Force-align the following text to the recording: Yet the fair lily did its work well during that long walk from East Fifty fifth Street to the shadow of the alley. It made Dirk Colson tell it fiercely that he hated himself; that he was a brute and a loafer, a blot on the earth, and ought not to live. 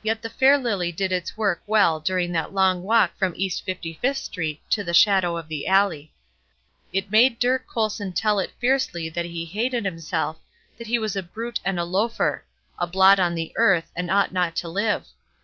Yet 0.00 0.22
the 0.22 0.30
fair 0.30 0.56
lily 0.58 0.92
did 0.92 1.10
its 1.10 1.36
work 1.36 1.60
well 1.66 1.98
during 1.98 2.30
that 2.30 2.54
long 2.54 2.84
walk 2.84 3.16
from 3.18 3.32
East 3.34 3.64
Fifty 3.64 3.94
fifth 3.94 4.18
Street 4.18 4.60
to 4.70 4.84
the 4.84 4.94
shadow 4.94 5.36
of 5.36 5.48
the 5.48 5.66
alley. 5.66 6.12
It 6.92 7.10
made 7.10 7.40
Dirk 7.40 7.66
Colson 7.66 8.12
tell 8.12 8.38
it 8.38 8.54
fiercely 8.60 9.08
that 9.08 9.24
he 9.24 9.44
hated 9.44 9.84
himself; 9.84 10.38
that 10.78 10.86
he 10.86 11.00
was 11.00 11.16
a 11.16 11.22
brute 11.24 11.58
and 11.64 11.80
a 11.80 11.84
loafer, 11.84 12.44
a 12.78 12.86
blot 12.86 13.18
on 13.18 13.34
the 13.34 13.52
earth, 13.56 13.90
and 13.96 14.08
ought 14.08 14.30
not 14.30 14.54
to 14.54 14.68
live. 14.68 15.06